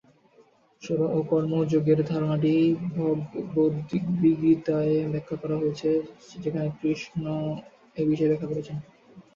সেবা 0.81 1.07
ও 1.09 1.23
কর্ম 1.31 1.53
যোগের 1.71 1.99
ধারণাটি 2.09 2.53
ভগবদ্গীতায় 2.95 4.95
ব্যাখ্যা 5.11 5.37
করা 5.41 5.55
হয়েছে, 5.57 5.89
যেখানে 6.43 6.69
কৃষ্ণ 6.79 7.23
এই 7.97 8.05
বিষয়ে 8.09 8.29
ব্যাখ্যা 8.31 8.49
করেছেন। 8.51 8.77